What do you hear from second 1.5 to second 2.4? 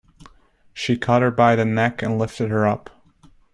the neck and